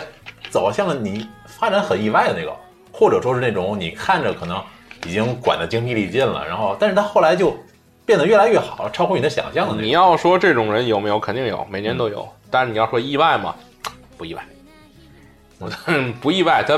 [0.49, 2.55] 走向了你发展很意外的那个，
[2.99, 4.61] 或者说是那种你看着可能
[5.05, 7.57] 已经管得精疲力尽了，然后但是他后来就
[8.05, 9.81] 变得越来越好，超乎你的想象的那种。
[9.81, 11.17] 你要说这种人有没有？
[11.17, 12.27] 肯定有，每年都有。
[12.51, 13.55] 但是你要说意外嘛，
[14.17, 14.45] 不意外，
[16.19, 16.61] 不意外。
[16.67, 16.77] 他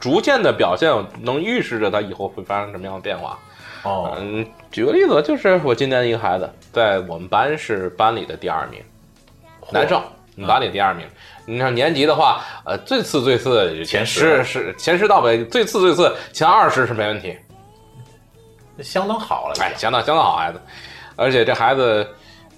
[0.00, 3.38] 逐渐的表现能预示着他以后会发生什么样的变化。
[3.82, 8.80] 哦，嗯，举个例子，就是我今年一个孩子在我们班是班里的第二名，
[9.70, 10.00] 男生，
[10.36, 11.06] 我们班里第二名。
[11.44, 17.36] 你像年级的话，呃，最次最次前十十是前十到尾，最次最次前二十是没问题。
[18.82, 20.60] 相当好了，哎，相当相当好孩子，
[21.14, 22.08] 而且这孩子，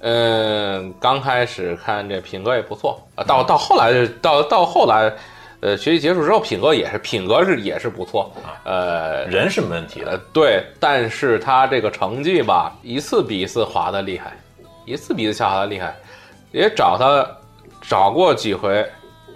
[0.01, 5.12] 嗯、刚开始看这品格也不错啊，到到后来到到后来，
[5.61, 8.33] 呃，学习结束之后品格也是品格是也是不错，
[8.64, 10.23] 呃人是没问题呃的。
[10.33, 14.33] 对，但是他这个成绩吧，一次比一次滑的厉害，
[14.85, 15.94] 一次比一次下滑的厉害，
[16.53, 17.27] 也找他
[17.88, 18.85] 找过几回。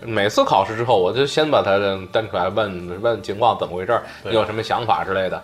[0.01, 1.77] 每次考试之后，我就先把他
[2.13, 5.43] 带出来问问情况怎么回事你有什么想法之类的。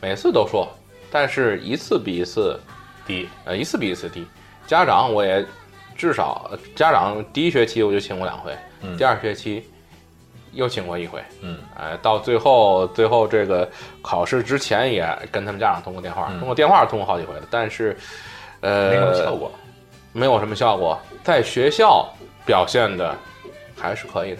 [0.00, 0.66] 每次都说，
[1.10, 2.58] 但是一次比一次，
[3.06, 4.26] 低，呃，一次比一次低。
[4.66, 5.44] 家长我也
[5.94, 9.62] 至少，家长第一学期我就请过两回，嗯第二学期
[10.52, 11.22] 又请过一回。
[11.42, 13.68] 嗯，哎，到最后最后这个
[14.00, 17.94] 考试之前也跟他们家长通过电话，嗯通过电话通过好几回了，但是
[18.62, 19.52] 呃，没什么效果。
[20.16, 22.08] 没有什么效果，在学校
[22.46, 23.14] 表现的
[23.76, 24.38] 还是可以的，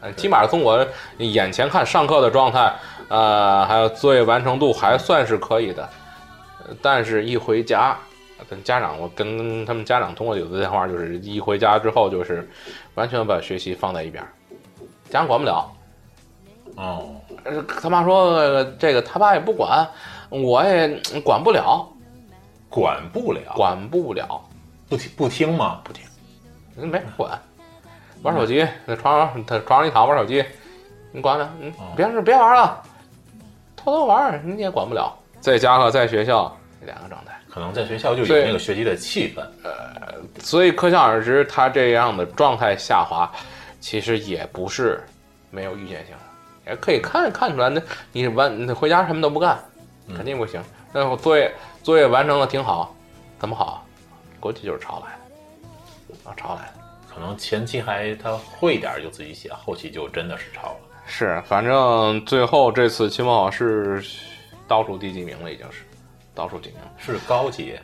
[0.00, 0.86] 呃，起码从我
[1.18, 2.72] 眼前看上课的状态，
[3.08, 5.88] 呃，还有作业完成度还算是可以的，
[6.66, 7.96] 呃但是一回家。
[8.48, 12.48] 跟家长，我跟他们家长通过有的电话，就是一回家之后，就是
[12.94, 14.24] 完全把学习放在一边，
[15.10, 15.70] 家长管不了。
[16.76, 17.10] 哦，
[17.44, 19.86] 呃他妈说呃这个他爸也不管，
[20.30, 21.86] 我也嗯管不了，
[22.70, 24.40] 管不了，管不了，
[24.88, 25.80] 不听不听吗？
[25.84, 26.04] 不听。
[26.76, 27.36] 嗯没人管，
[28.22, 30.44] 玩手机，在床上他床上一躺玩手机，
[31.10, 32.80] 你管他，嗯哦，别是别玩了，
[33.76, 35.12] 偷偷玩你也管不了。
[35.40, 37.32] 在家和在学校，两个状态。
[37.50, 39.40] 可能在学校就有那个学习的气氛。
[39.64, 43.28] 呃所以可想而知，他这样的状态下滑，
[43.80, 45.02] 其实也不是
[45.50, 46.14] 没有预见性
[46.64, 47.68] 的，也可以看看出来。
[47.68, 49.58] 那你完你回家什么都不干，
[50.14, 50.62] 肯定不行。
[50.92, 52.94] 那我作业作业完成的挺好，
[53.40, 53.84] 怎么好？
[54.40, 55.18] 估计就是抄来
[56.08, 56.74] 的，啊，抄来的。
[57.12, 60.76] 可能前期还他会点儿就自己写，后期就真的是抄了。
[61.06, 64.04] 是，反正最后这次期末考试
[64.68, 65.82] 倒数第几名了，已经是
[66.34, 67.78] 倒数几名，是高级，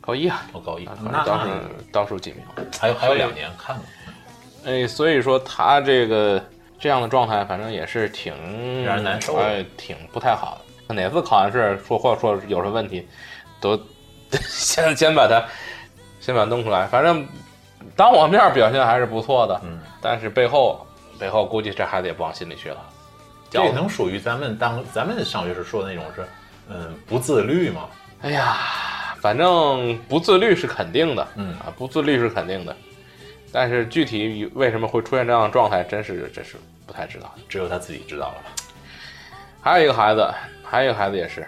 [0.00, 1.50] 高一啊，哦高一，啊那倒数
[1.92, 2.42] 倒数几名。
[2.78, 3.84] 还有还有两年看看。
[4.66, 6.44] 哎，所以说他这个
[6.78, 8.34] 这样的状态，反正也是挺
[8.84, 10.94] 让人难受的哎，挺不太好的。
[10.94, 13.08] 哪次考完试说或者说有什么问题，
[13.60, 13.80] 都
[14.48, 15.42] 先先把它
[16.20, 16.86] 先把它弄出来。
[16.86, 17.26] 反正
[17.96, 20.86] 当我面表现还是不错的，嗯，但是背后
[21.18, 22.76] 背后估计这孩子也不往心里去了。
[23.50, 26.24] 这也能属于咱们当咱们上学时说的那种是，
[26.68, 27.88] 嗯，不自律吗。
[28.22, 28.58] 哎呀，
[29.20, 32.76] 反正不自律是肯定的，嗯啊，不自律是肯定的。
[33.52, 36.54] 但是具体为什么会出现这样的状态，真是真是
[36.86, 37.34] 不太知道。
[37.48, 38.62] 只有他自己知道了吧？
[39.60, 41.44] 还有一个孩子，还有一个孩子也是，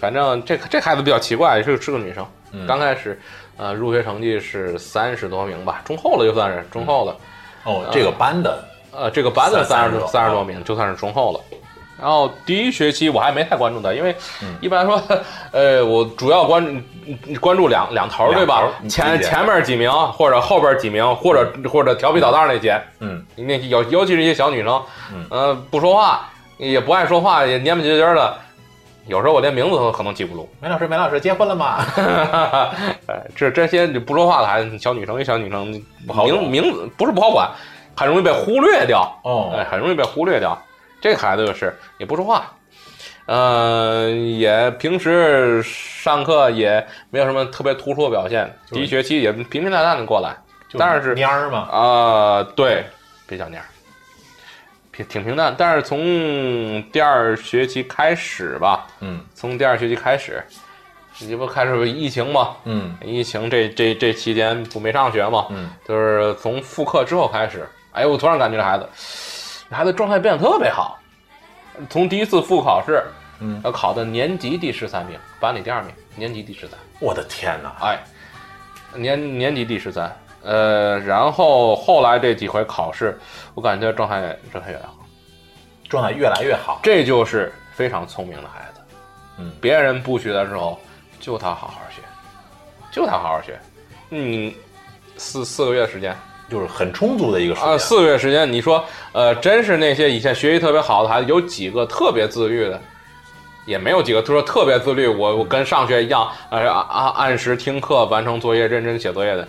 [0.00, 2.26] 反正这这孩子比较奇怪，是是个女生。
[2.52, 3.20] 嗯刚开始，
[3.56, 7.16] 呃，入学成绩是三十多名吧，中后了就算是中后了。
[7.64, 11.40] 哦，这个班的，呃，这个班的三十多三十多名，就算是中后了。
[11.98, 14.54] 然后第一学期我还没太关注他，因为嗯。
[14.60, 15.02] 一般来说，
[15.50, 25.26] 呃，我主要关注关注两两头儿，对吧前前面几名，或者后边几名，或者或者调皮捣蛋那些，嗯，那尤尤其是一些小女生，嗯。
[25.30, 28.38] 呃，不说话，也不爱说话，也蔫不唧唧的，
[29.06, 30.48] 有时候我连名字都可能记不住。
[30.60, 31.84] 梅老师，梅老师结婚了吗？
[33.06, 37.48] 哎，这这些不说话的孩子，小女生，一小女生，不好名名字不是不好管，
[37.96, 39.10] 很容易被忽略掉。
[39.22, 40.56] 哦，哎，很容易被忽略掉。
[41.00, 42.52] 这个孩子就是也不说话，
[43.26, 48.52] 呃，也平时上课也没有什么特别突出的表现。
[48.70, 50.34] 第一学期也平平淡淡的过来，
[50.68, 51.58] 就但是蔫儿嘛。
[51.70, 52.84] 啊、对，
[53.28, 53.64] 比较蔫儿，
[54.96, 55.54] 平挺平淡。
[55.56, 60.42] 但是从第二学期开始吧，嗯从第二学期开始，
[61.14, 62.56] 这不开始疫情嘛？
[62.64, 65.46] 嗯疫情这这这期间不没上学嘛？
[65.50, 68.88] 嗯，就是从复课之后开始，哎呦，我突然感觉这孩子，
[69.68, 70.98] 这孩子状态变得特别好。
[71.90, 73.02] 从第一次复考试，
[73.40, 77.74] 嗯，要考的年级第十三名，班里第二名，年级第十三，我的天哪！
[77.82, 77.98] 哎，
[78.94, 80.10] 年年级第十三。
[80.46, 83.18] 呃，然后后来这几回考试，
[83.54, 84.96] 我感觉状态状态越来越好，
[85.88, 86.78] 状态越来越好。
[86.84, 88.80] 这就是非常聪明的孩子。
[89.38, 90.78] 嗯，别人不学的时候，
[91.18, 92.00] 就他好好学，
[92.92, 93.58] 就他好好学。
[94.10, 94.52] 嗯，
[95.16, 96.16] 四四个月时间，
[96.48, 97.78] 就是很充足的一个时啊，间。
[97.80, 102.80] 四个月时间，你说，呃，真是那些以前学习特别好的孩子，有几个特别自律的？
[103.66, 109.48] 也没有几个，就说特别自律，我我跟上学一样，呃，按按按时听课，完成作业，认真写作业的，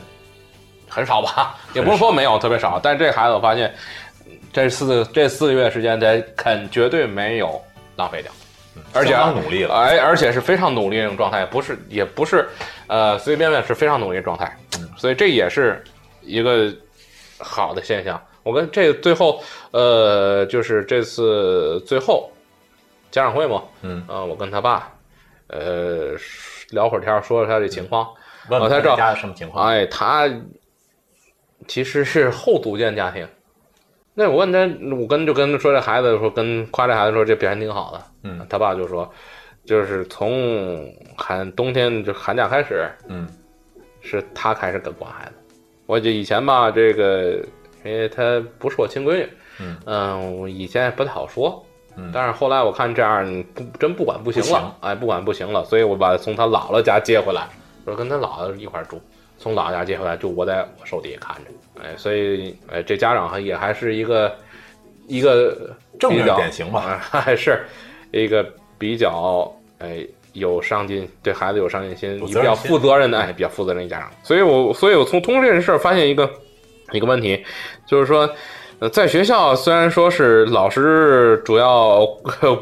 [0.97, 1.55] 很少吧？
[1.75, 2.79] 也不是说没有，特别少。
[2.81, 3.71] 但是这孩子我发现，
[4.51, 7.61] 这四这四个月时间，他肯绝对没有
[7.95, 8.31] 浪费掉，
[8.93, 9.75] 而且相当努力了。
[9.75, 12.49] 哎，而且是非常努力那种状态，不是也不是，
[12.87, 15.83] 呃，随随便便是非常努力的状态，嗯所以这也是
[16.23, 16.73] 一个
[17.37, 18.19] 好的现象。
[18.41, 22.31] 我跟这最后，呃，就是这次最后
[23.11, 24.89] 家长会嘛，嗯，呃，我跟他爸，
[25.47, 26.15] 呃，
[26.71, 28.07] 聊会儿天说，说了他这情况，
[28.49, 29.67] 问问我才知道家什么情况。
[29.67, 30.27] 哎，他
[31.67, 33.27] 其实是后组建家庭。
[34.13, 34.59] 那我问他，
[34.95, 38.01] 我跟就跟他说这孩子说，跟夸这孩子说这表现挺好的。
[38.23, 39.07] 嗯他爸就说，
[39.63, 43.27] 就是从寒冬天就寒假开始，嗯
[44.01, 45.33] 是他开始跟管孩子。
[45.85, 47.39] 我就以前吧，这个
[47.85, 49.29] 因为他不是我亲闺女，
[49.85, 51.63] 嗯我以前也不太好说。
[51.95, 57.47] 嗯但是后来我看这样不真不管不行了，哎，不管不行了，所以我把他从他姥姥家接回来，
[57.85, 58.99] 说跟他姥姥一块儿住，
[59.37, 61.51] 从姥姥家接回来，就我在我手底下看着，
[61.83, 64.35] 哎，所以哎，这家长还也还是一个
[65.07, 66.81] 一个正面比较典型吧。
[66.81, 67.65] 啊， 还是
[68.11, 68.45] 一个
[68.77, 74.11] 比较哎有上进，对孩子有上进心，比较负责任的，哎，比较负责任的家长。
[74.23, 76.29] 所以我，所以我从通过这件事儿发现一个
[76.91, 77.43] 一个问题，
[77.87, 78.29] 就是说，
[78.79, 82.05] 呃，在学校虽然说是老师主要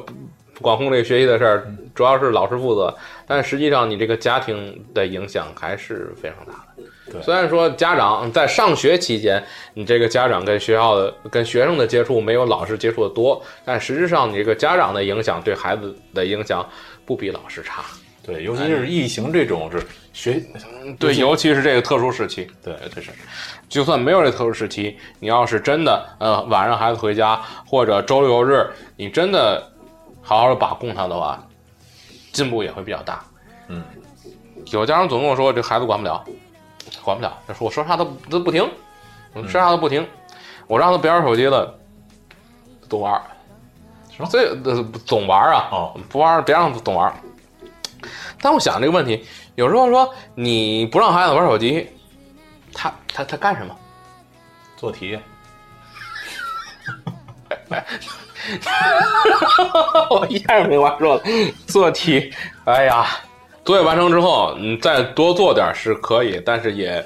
[0.62, 2.96] 管控这个学习的事儿，主要是老师负责，
[3.28, 6.84] 但实际上你这个家庭的影响还是非常大的。
[7.12, 16.68] 对虽然说家长在上学期间，你这个家长跟学校的、跟学生的接触没有老师接触的多，但实质上你这个家长的影响对孩子的影响
[17.06, 17.84] 不比老师差。
[18.24, 19.80] 对，尤其是疫情这种是
[20.12, 20.44] 学，
[20.98, 23.12] 对，尤其是这个特殊时期，对这是，
[23.70, 29.64] 就算没有这特殊时期，你要是真的呃晚上孩子回家或者周六日，你真的
[30.24, 31.48] 好好的把控他的话，
[32.36, 33.24] 进步也会比较大。
[33.70, 33.82] 嗯，
[34.68, 36.24] 有家长总跟我说这孩子管不了，
[37.02, 38.70] 管不了，他说我说啥他都不听，
[39.34, 40.06] 我说啥都不听，
[40.68, 41.74] 我让他别玩手机了，
[42.90, 43.20] 都玩
[44.30, 47.12] 所以呃总玩啊，哦，不玩别让他总玩。
[48.42, 51.90] 但我想这个问题，有时候说你不让孩子玩手机，
[52.74, 53.76] 他他他干什么？
[54.76, 55.18] 做题，
[60.10, 61.24] 我一下没话说了。
[61.68, 62.32] 做题，
[62.66, 63.06] 哎呀，
[63.64, 67.04] 作业完成之后，你再多做点是可以，但是也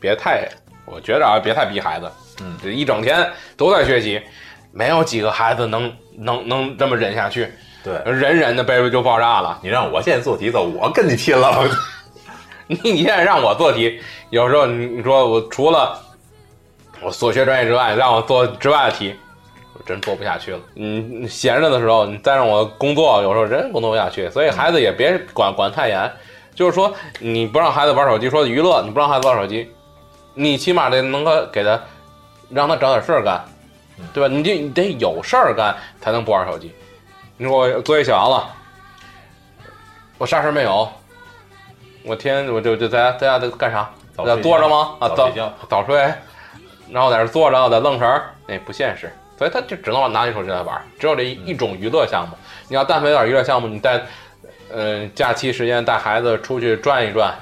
[0.00, 0.48] 别太，
[0.86, 2.10] 我觉着啊，别太逼孩子。
[2.42, 4.20] 嗯，这一整天都在学习，
[4.72, 7.48] 没有几个孩子能 能能这么忍下去，
[7.84, 9.58] 对忍忍的背背就爆炸了。
[9.62, 11.68] 你让我现在做题走，我跟你拼了。
[12.66, 14.00] 你 你现在让我做题，
[14.30, 16.00] 有时候你你说我除了
[17.02, 19.29] 我所学专业之外，让我做之外的题，我
[19.86, 20.60] 真做不下去了。
[20.76, 24.28] 嗯，闲着的时候，你再让我工作，有时候真工作不下去。
[24.30, 26.10] 所以孩子也别管管太严，
[26.54, 29.72] 就是说你不让孩子玩手机，说娱乐，你不让孩子玩手机，
[30.34, 31.80] 你起码得能够给他
[32.48, 33.44] 让他找点事儿干，
[34.12, 34.28] 对吧？
[34.34, 36.72] 你得你得有事儿干才能不玩手机。
[37.36, 38.48] 你说我作业写完了，
[40.18, 40.88] 我啥事儿没有，
[42.04, 43.90] 我天天我就就在家在家都干啥？
[44.22, 44.96] 在坐着吗？
[44.98, 45.96] 啊，早早睡觉早睡，
[46.90, 49.10] 然后在这坐着，在愣神儿，那不现实。
[49.40, 52.36] 所以他就只能拿起手机来玩，只有这一一种娱乐项目。
[52.68, 54.02] 你要但凡有点娱乐项目，你带，
[54.70, 57.34] 呃，假期时间带孩子出去转一转，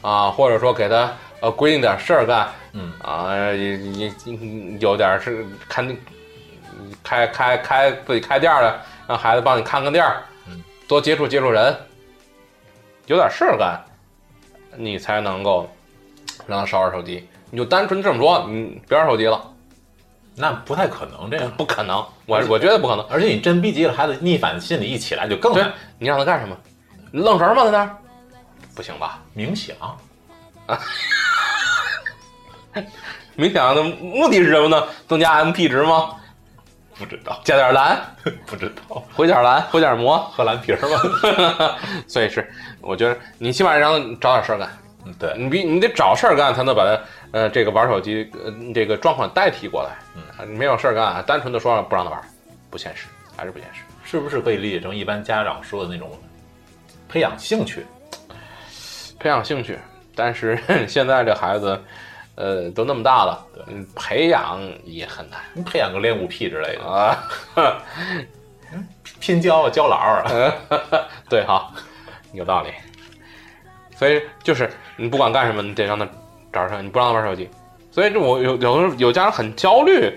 [0.00, 5.86] 啊，或者说给他呃规定点事儿干，嗯啊，也也也有点是看
[7.02, 11.76] 开开开自己开店的，让孩子帮你看看店儿，嗯多接触接触人，
[13.04, 13.78] 有点事儿干，
[14.78, 15.70] 你才能够
[16.46, 17.28] 让他少玩手机。
[17.50, 19.38] 你就单纯这么说，你别玩手机了，
[20.36, 21.52] 那不太可能这不样。
[21.58, 23.06] 不可能，我我觉得不可能。
[23.08, 25.72] 而且你真逼急了，孩子逆反心理一起来就更对难。
[25.98, 26.56] 你让他干什么？
[27.12, 27.64] 愣神儿吗？
[27.64, 27.96] 在那儿？
[28.74, 29.20] 不行吧？
[29.36, 29.76] 冥想
[30.66, 30.78] 啊，
[33.36, 34.84] 冥想的目的是什么呢？
[35.08, 36.16] 增加 MP 值吗？
[36.96, 38.00] 不知道，加点蓝，
[38.46, 40.18] 不知道，回点蓝，回点魔。
[40.32, 41.76] 喝蓝瓶儿吗？
[42.08, 42.48] 所以是，
[42.80, 44.68] 我觉得你起码让他找点事儿干，
[45.06, 47.00] 嗯，对，你比你得找事儿干，才能把他
[47.32, 49.90] 呃这个玩手机呃这个状况代替过来。
[50.38, 52.20] 嗯没有事儿干，单纯的说不让他玩，
[52.70, 53.82] 不现实，还是不现实。
[54.04, 56.10] 是不是可以理解成一般家长说的那种
[57.08, 57.84] 培养兴趣？
[59.18, 59.78] 培养兴趣，
[60.14, 61.80] 但是 现在这孩子，
[62.34, 67.24] 呃，都那么大了，嗯，培养也很难你培养个练武癖之类的，啊。
[69.20, 70.52] 拼交啊，交老啊，
[71.30, 71.72] 对哈，
[72.32, 72.70] 有道理。
[73.96, 76.06] 所以就是你不管干什么，你得让他
[76.52, 77.48] 找事儿，你不让他玩手机。
[77.90, 80.12] 所以这我有有的时候有家长很焦虑，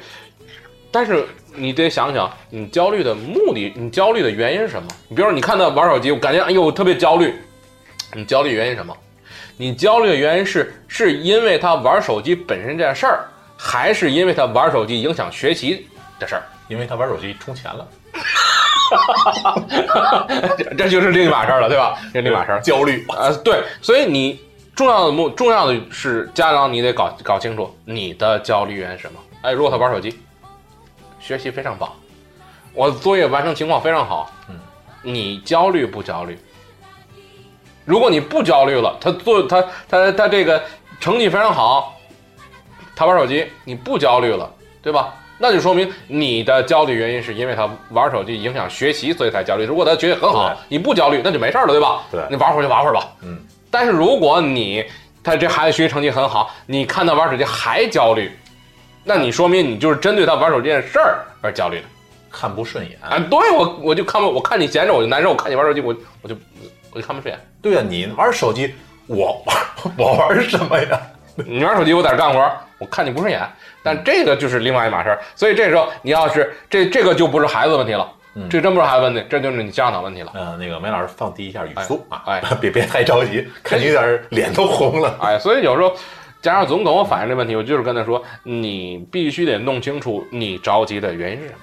[0.91, 4.87] 但是你得想想，你焦虑的目的，你焦虑的原因是什么？
[5.07, 7.33] 你比如说，你看他玩手机，我感觉哎呦特别焦虑，
[8.13, 8.95] 你焦虑原因是什么？
[9.57, 13.25] 你焦虑的原因是是因为他玩手机本身这事儿，
[13.57, 15.87] 还是因为他玩手机影响学习
[16.19, 16.43] 的事儿？
[16.67, 17.87] 因为他玩手机充钱了，
[20.57, 21.97] 这这就是另一码事儿了，对吧？
[22.13, 22.59] 这另一码事儿。
[22.61, 23.05] 焦虑。
[23.09, 24.39] 呃，对，所以你
[24.75, 29.19] 重要的目重要的是家长，你得搞搞清楚你的焦虑源是什么。
[29.41, 30.19] 哎，如果他玩手机，
[31.19, 31.91] 学习非常棒，
[32.73, 34.55] 我作业完成情况非常好，嗯，
[35.01, 36.37] 你焦虑不焦虑？
[37.85, 40.61] 如果你不焦虑了，他做他他他这个
[40.99, 41.97] 成绩非常好，
[42.95, 45.13] 他玩手机，你不焦虑了，对吧？
[45.37, 49.65] 那就说明你的焦虑原因是因为他玩手机影响学习，所以才焦虑。
[49.65, 52.03] 如果他学习很好，你不焦虑，那就没事儿了，对吧？
[52.11, 53.07] 对你玩会儿就玩会儿吧。
[53.21, 53.37] 嗯，
[53.69, 54.83] 但是如果你
[55.23, 58.31] 他这孩子学习成绩很好，你看他玩手机还焦虑，
[59.03, 61.85] 那你说明你就是针对他玩手机这件事儿而焦虑的。
[62.29, 62.97] 看不顺眼。
[63.01, 66.35] 啊，对我我就看不，我看你闲着我就难受，我看你玩手机我我就
[66.91, 67.39] 我就看不顺眼。
[67.61, 68.73] 对呀、你玩手机，
[69.07, 69.57] 我玩
[69.97, 71.01] 我玩什么呀？
[71.45, 73.41] 你玩手机，我在这干活，我看你不顺眼。
[73.83, 80.31] 但这个就是另外一码事儿，所以这时候你要是这这个就不是孩子问题了，嗯这真不是孩子问题，这就是你家长问题了。
[80.33, 85.17] 呃，那个梅老师放低一下语速啊，哎 别别太着急，看你有点脸都红了。
[85.21, 85.95] 哎，所以有时候
[86.41, 91.59] 家长总跟我反映这问题，我就是跟他说，你必须得弄清楚你着急的原因是什么。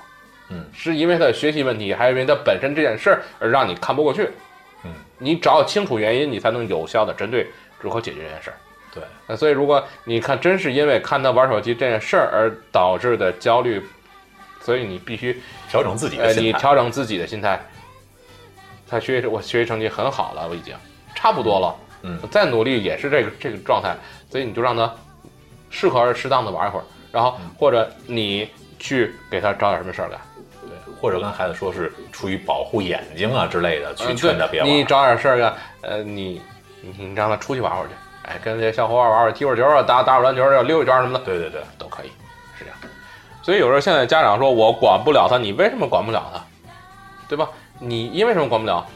[0.50, 4.28] 嗯，是因为他的学习问题，还是因为他本身这件事儿而让你看不过去？
[4.84, 7.46] 嗯，你找清楚原因，你才能有效的针对
[7.80, 8.56] 如何解决这件事儿。
[8.94, 13.82] 对，那所以如果你看真是因为看他玩手机这件事儿而导致的焦虑，
[14.60, 16.46] 所以你必须调整自己的呃，心态。
[16.46, 17.60] 你调整自己的心态。
[18.86, 20.74] 他学习我学习成绩很好了，我已经
[21.14, 21.74] 差不多了。
[22.02, 23.96] 嗯我再努力也是这个这个状态，
[24.30, 24.94] 所以你就让他
[25.70, 30.20] 适可而适当的玩一会儿，然后嗯或者你去给他找点什么事儿干。
[30.60, 34.84] 对，或者跟孩子说是出于保护眼睛啊之类的，去嗯劝他别玩，你。
[34.84, 36.42] 找点事儿干，呃，你
[36.82, 42.08] 你你让他出去玩会儿去，哎，跟这些小伙伴玩玩，踢会儿球啊，打打会儿篮球啊，溜一圈什么的，对对对，都可以，
[42.58, 42.76] 是这样。
[43.42, 46.44] 所以有时候现在家长说我管不了他，你为什么管不了他？
[47.28, 47.48] 对吧？
[47.78, 48.86] 你因为什么管不了？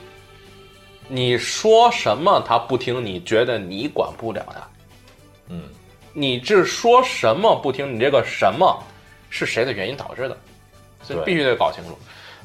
[1.08, 4.68] 你说什么他不听，你觉得你管不了他？
[5.48, 5.62] 嗯，
[6.12, 7.94] 你这说什么不听？
[7.94, 8.78] 你这个什么
[9.30, 10.36] 是谁的原因导致的？
[11.02, 11.98] 所以必须得搞清楚。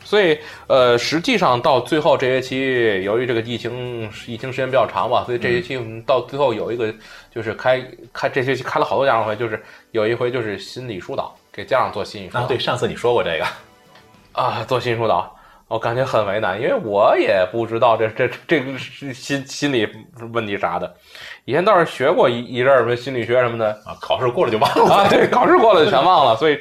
[0.04, 0.38] 所以，
[0.68, 6.93] 呃，实际上到最后这学期，由于这个疫情疫情时间比较长吧，所以这学期我们到最后有一个
[7.34, 12.41] 就是开开这学期开了好多家长会，就是有一回就是心理疏导，给家长做心理疏导。
[12.41, 13.45] 啊，对，上次你说过这个，
[14.34, 15.36] 啊，做心理疏导，
[15.68, 19.88] 我感觉很为难，因为我也不知道这这这个是心心理
[20.32, 20.93] 问题啥的，
[21.45, 23.72] 以前倒是学过一一阵儿什么心理学什么的。
[23.86, 24.93] 啊，考试过了就忘了。
[24.93, 26.60] 啊，对，考试过了就全忘了，所以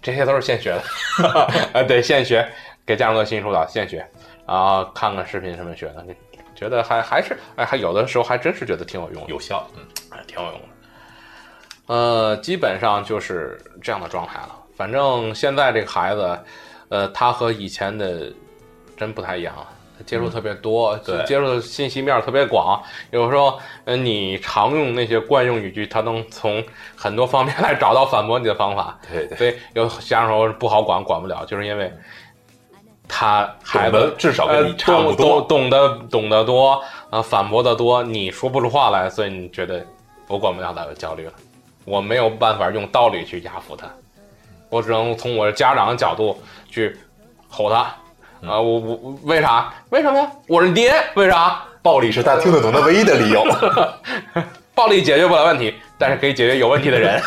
[0.00, 2.46] 这些都是现学的，啊， 对，现学，
[2.86, 4.06] 给家长做心理疏导，现学，
[4.46, 6.06] 啊，看看视频什么学的，
[6.54, 10.68] 觉得还还是哎，还有的时候还真是觉得挺有用的，有效，嗯，哎，挺有用的。
[11.86, 14.54] 呃，基本上就是这样的状态了。
[14.76, 16.38] 反正现在这个孩子，
[16.90, 18.32] 呃，他和以前的
[18.96, 19.66] 真不太一样，他
[20.08, 22.82] 接触特别多，对接触的信息面特别广。
[23.10, 26.64] 有时候，呃，你常用那些惯用语句，他能从
[26.96, 28.98] 很多方面来找到反驳你的方法。
[29.12, 31.92] 对对，所以有家长说不好管，管不了，就是因为
[33.06, 35.42] 他孩子至少跟你呃差不多。
[35.42, 39.84] 懂得懂得多啊，反驳的多，你说不出话来，所以你觉得
[40.26, 41.32] 我管不了他，有焦虑了，
[41.84, 43.86] 我没有办法用道理去压服他，
[44.70, 46.96] 我只能从我家长的角度去
[47.46, 47.94] 吼他
[48.42, 49.72] 啊，我我我为啥？
[49.90, 50.30] 为什么呀？
[50.46, 51.64] 我是爹，为啥？
[51.82, 53.44] 暴力是他听得懂的唯一的理由。
[54.74, 57.20] 暴力解决不了问题，但是可以解决有问题的人，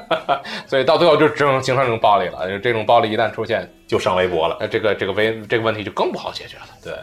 [0.66, 2.58] 所以到最后就只能形成这种暴力了。
[2.60, 4.56] 这种暴力一旦出现，就上微博了。
[4.60, 6.64] 那，这个这个危这个问题就更不好解决了。
[6.82, 6.94] 对，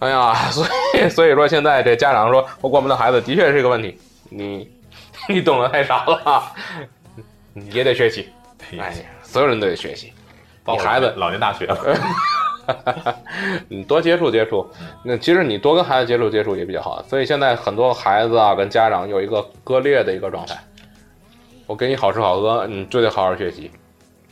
[0.00, 3.98] 哎呀， 所以所以说现在这家长说我管不了孩子，的确是一个问题。
[4.28, 4.68] 你
[5.28, 6.52] 你懂得太少了，
[7.54, 8.28] 你也得学习。
[8.78, 10.12] 哎，所有人都得学习。
[10.66, 11.68] 你孩子，老年大学，
[13.68, 14.66] 你 多接触接触，
[15.04, 17.02] 那其实你多跟孩子接触接触也比较好。
[17.08, 20.56] 所以现在很多孩子啊跟家长有一个割裂的一个状态。
[21.66, 23.70] 我给你好吃好喝，你就得好好学习。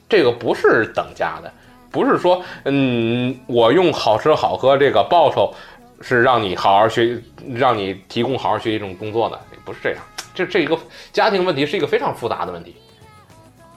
[0.08, 1.52] 这个不是等价的，
[1.90, 5.52] 不是说嗯，我用好吃好喝这个报酬
[6.00, 7.18] 是让你好好学，
[7.54, 9.98] 让你提供好好学习这种工作的，不是这样。
[10.34, 10.78] 这这一个
[11.12, 12.76] 家庭问题是一个非常复杂的问题。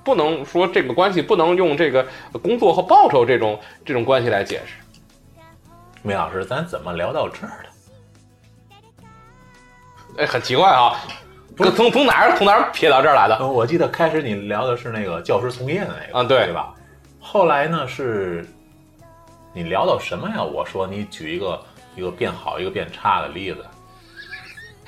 [0.07, 2.07] 不能说这个关系不能用这个
[2.41, 4.75] 工作和报酬这种这种关系来解释。
[6.01, 7.65] 梅老师，咱怎么聊到这儿
[10.15, 10.23] 的？
[10.23, 10.95] 哎，很奇怪啊，
[11.57, 13.35] 从从从哪儿从哪儿撇到这儿来的？
[13.35, 16.73] 呃，我记得开始你聊的是那个教师从业的那个啊对对吧？
[17.19, 18.47] 后来呢是，
[19.51, 20.41] 你聊到什么呀？
[20.41, 21.61] 我说你举一个
[21.97, 23.65] 一个变好一个变差的例子。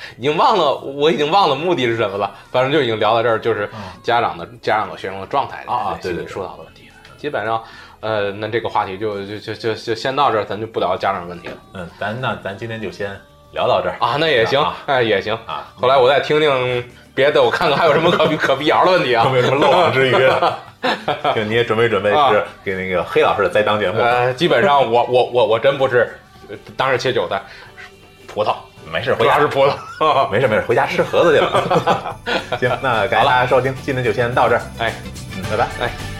[0.18, 2.34] 已经忘了，我已经忘了目的是什么了。
[2.52, 3.70] 反正就已经聊到这儿，就是
[4.04, 6.90] 家长的家长和学生的状态啊啊对对对心理疏导的问题。
[7.18, 7.62] 基本上，
[8.00, 13.10] 呃，那这个话题就就就就就先到这儿，咱就不聊家长问题了嗯，咱那咱今天就先
[13.52, 14.16] 聊到这儿啊。
[14.20, 15.34] 那也行啊，哎，也行。
[15.46, 15.68] 啊。
[15.76, 16.84] 后来我再听听
[17.14, 19.32] 别的，我看看还有什么可 可辟谣的问题啊有。
[19.32, 20.60] 没有什么漏网之鱼的？
[21.36, 24.00] 就你也准备准备啊是给那个黑老师的栽赃节目？
[24.00, 26.18] 呃，基本上我我我我真不是
[26.50, 27.42] 呃当着切韭菜，
[28.28, 28.56] 葡萄
[28.92, 30.30] 没事，回家吃葡萄。
[30.32, 32.16] 没事没事，回家吃盒子去了。
[32.60, 34.94] 行，那感谢大家收听，今天就先到这儿，哎
[35.38, 35.68] 嗯，拜拜。
[35.82, 36.19] 哎。